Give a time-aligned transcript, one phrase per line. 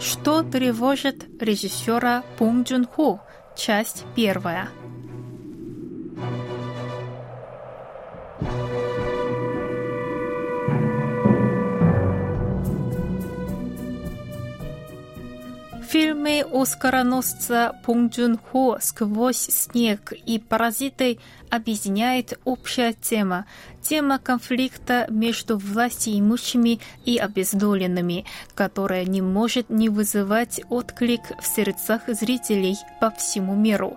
[0.00, 3.20] Что тревожит режиссера Пунг Джун Хо?
[3.56, 4.68] Часть первая.
[16.28, 23.46] Фильмы оскароносца Пунг Джун Хо «Сквозь снег» и «Паразиты» объединяет общая тема–
[23.82, 32.76] тема конфликта между властимущими и обездоленными, которая не может не вызывать отклик в сердцах зрителей
[33.00, 33.96] по всему миру.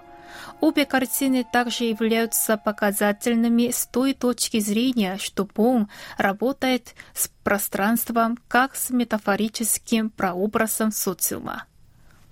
[0.62, 8.78] Обе картины также являются показательными с той точки зрения, что Пон работает с пространством как
[8.78, 11.66] с метафорическим прообразом социума.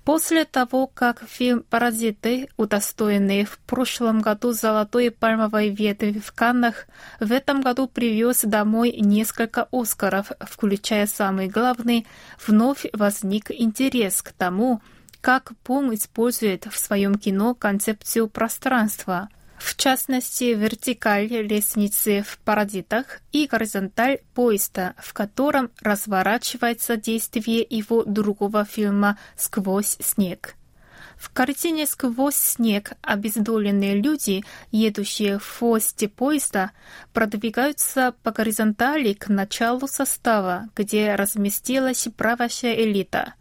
[0.09, 6.87] После того, как фильм «Паразиты», удостоенный в прошлом году золотой пальмовой ветви в Каннах,
[7.19, 12.07] в этом году привез домой несколько «Оскаров», включая самый главный,
[12.43, 14.81] вновь возник интерес к тому,
[15.21, 23.45] как Пум использует в своем кино концепцию пространства– в частности вертикаль лестницы в паразитах и
[23.45, 30.55] горизонталь поезда, в котором разворачивается действие его другого фильма «Сквозь снег».
[31.17, 36.71] В картине «Сквозь снег» обездоленные люди, едущие в хвосте поезда,
[37.11, 43.33] продвигаются по горизонтали к началу состава, где разместилась правящая элита.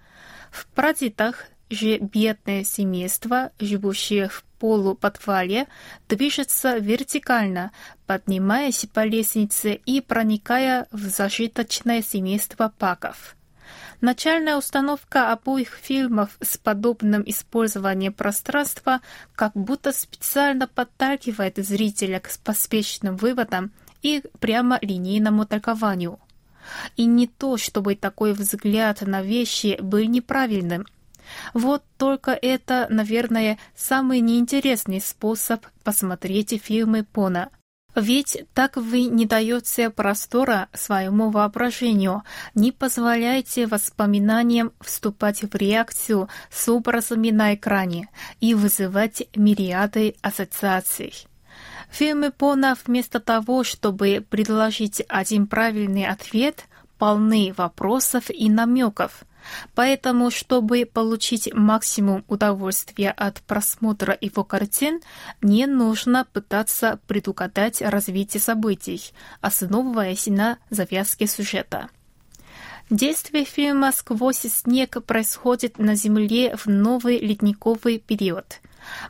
[0.50, 5.66] В паразитах же бедное семейство, живущее в полуподвале,
[6.08, 7.72] движется вертикально,
[8.06, 13.36] поднимаясь по лестнице и проникая в зажиточное семейство паков.
[14.00, 19.00] Начальная установка обоих фильмов с подобным использованием пространства
[19.34, 26.20] как будто специально подталкивает зрителя к поспешным выводам и прямо линейному толкованию.
[26.96, 30.86] И не то, чтобы такой взгляд на вещи был неправильным–
[31.54, 37.50] вот только это, наверное, самый неинтересный способ посмотреть фильмы Пона.
[37.94, 42.22] Ведь так вы не даете простора своему воображению,
[42.54, 48.08] не позволяете воспоминаниям вступать в реакцию с образами на экране
[48.40, 51.12] и вызывать мириады ассоциаций.
[51.90, 56.66] Фильмы Пона вместо того, чтобы предложить один правильный ответ,
[56.98, 59.24] полны вопросов и намеков.
[59.75, 65.00] Поэтому, чтобы получить максимум удовольствия от просмотра его картин,
[65.42, 71.88] не нужно пытаться предугадать развитие событий, основываясь на завязке сюжета.
[72.91, 78.60] Действие фильма «Сквозь снег» происходит на Земле в новый ледниковый период.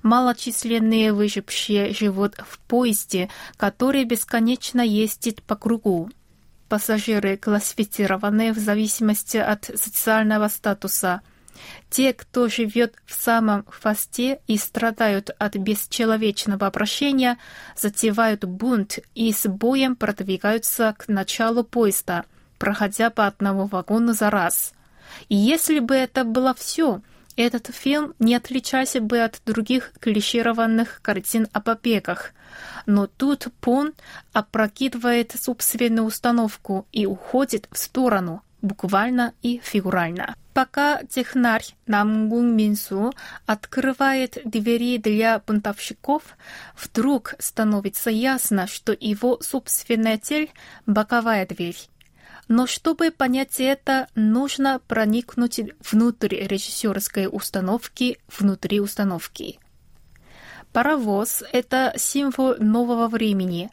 [0.03, 6.11] Малочисленные выжившие живут в поезде, который бесконечно ездит по кругу
[6.69, 11.23] пассажиры классифицированы в зависимости от социального статуса.
[11.91, 17.39] Те, кто живет в самом хвосте и страдают от бесчеловечного обращения,
[17.77, 22.25] затевают бунт и с боем продвигаются к началу поезда,
[22.59, 24.73] проходя по одному вагону за раз.
[25.29, 27.03] И если бы это было все,
[27.37, 32.33] этот фильм не отличался бы от других клишированных картин о побегах,
[32.87, 33.95] но тут Пон
[34.33, 40.35] опрокидывает собственную установку и уходит в сторону, буквально и фигурально.
[40.55, 43.13] Пока технарь Намгун Минсу
[43.47, 46.23] открывает двери для бунтовщиков,
[46.77, 50.51] вдруг становится ясно, что его собственная цель–
[50.87, 51.77] боковая дверь.
[52.49, 55.61] Но чтобы понять это, нужно проникнуть
[55.91, 59.61] внутрь режиссерской установки внутри установки.
[60.73, 63.71] Паровоз– это символ нового времени.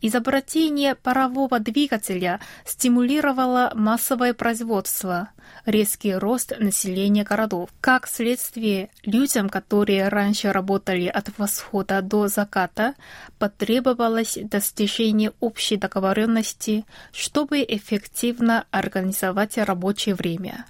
[0.00, 5.30] Изобретение парового двигателя стимулировало массовое производство,
[5.66, 7.70] резкий рост населения городов.
[7.80, 12.94] Как следствие, людям, которые раньше работали от восхода до заката,
[13.38, 20.64] потребовалось достижение общей договоренности, чтобы эффективно организовать рабочее время.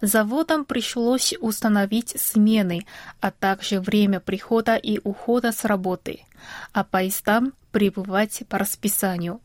[0.00, 2.86] Заводам пришлось установить смены,
[3.20, 6.24] а также время прихода и ухода с работы,
[6.72, 9.40] а поездам прибывать по расписанию.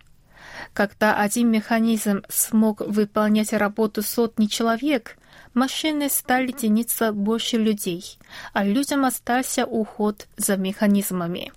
[0.73, 5.17] Когда один механизм смог выполнять работу сотни человек,
[5.53, 8.17] машины стали тяниться больше людей,
[8.53, 11.51] а людям остался уход за механизмами.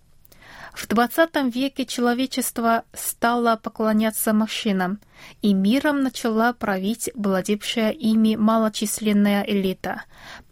[0.72, 5.00] В XX веке человечество стало поклоняться машинам,
[5.42, 10.04] и миром начала править владевшая ими малочисленная элита,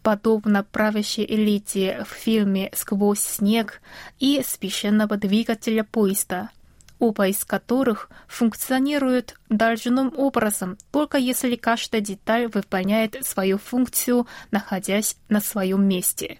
[0.03, 3.81] подобно правящей элите в фильме «Сквозь снег»
[4.19, 6.49] и священного двигателя поезда,
[6.99, 15.39] оба из которых функционируют должным образом, только если каждая деталь выполняет свою функцию, находясь на
[15.39, 16.39] своем месте.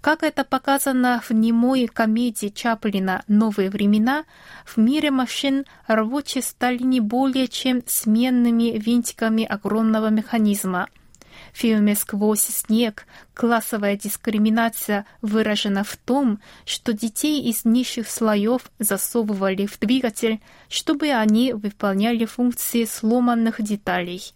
[0.00, 4.24] Как это показано в немой комедии Чаплина «Новые времена»,
[4.64, 10.88] в мире машин рабочие стали не более чем сменными винтиками огромного механизма.
[11.52, 19.66] В фильме «Сквозь снег» классовая дискриминация выражена в том, что детей из низших слоев засовывали
[19.66, 24.32] в двигатель, чтобы они выполняли функции сломанных деталей.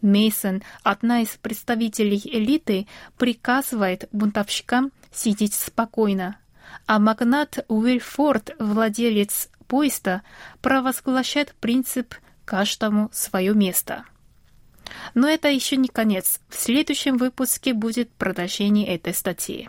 [0.00, 2.86] Мейсон, одна из представителей элиты,
[3.16, 6.38] приказывает бунтовщикам сидеть спокойно,
[6.86, 10.22] а магнат Уильфорд, владелец поезда,
[10.62, 12.14] провозглашает принцип
[12.44, 14.04] «каждому свое место».
[15.14, 16.40] Но это еще не конец.
[16.48, 19.68] В следующем выпуске будет продолжение этой статьи.